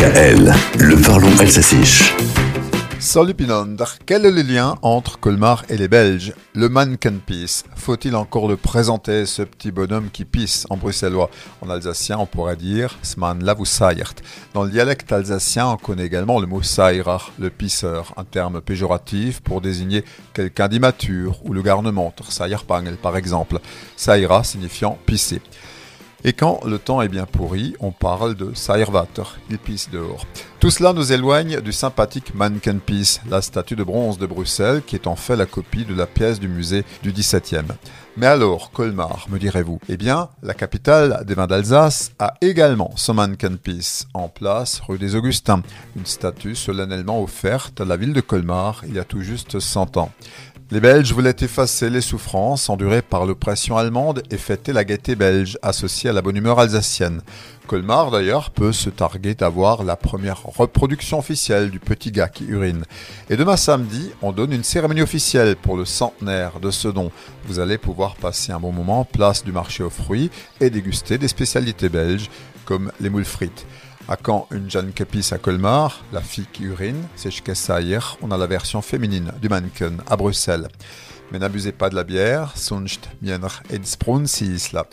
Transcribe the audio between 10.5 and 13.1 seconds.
en bruxellois? En alsacien, on pourrait dire